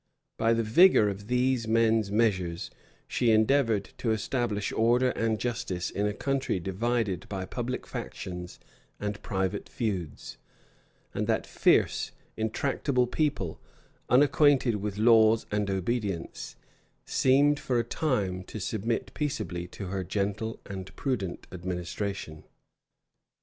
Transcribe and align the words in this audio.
By 0.39 0.53
the 0.53 0.63
vigor 0.63 1.09
of 1.09 1.27
these 1.27 1.67
men's 1.67 2.09
measures, 2.11 2.71
she 3.07 3.29
endeavored 3.29 3.91
to 3.99 4.09
establish 4.09 4.71
order 4.71 5.11
and 5.11 5.37
justice 5.39 5.91
in 5.91 6.07
a 6.07 6.11
country 6.15 6.59
divided 6.59 7.29
by 7.29 7.45
public 7.45 7.85
factions 7.85 8.59
and 8.99 9.21
private 9.21 9.69
feuds; 9.69 10.39
and 11.13 11.27
that 11.27 11.45
fierce, 11.45 12.13
intractable 12.35 13.05
people, 13.05 13.61
unacquainted 14.09 14.77
with 14.77 14.97
laws 14.97 15.45
and 15.51 15.69
obedience, 15.69 16.55
seemed, 17.05 17.59
for 17.59 17.77
a 17.77 17.83
time, 17.83 18.41
to 18.45 18.59
submit 18.59 19.13
peaceably 19.13 19.67
to 19.67 19.85
her 19.89 20.03
gentle 20.03 20.59
and 20.65 20.95
prudent 20.95 21.45
administration. 21.51 22.43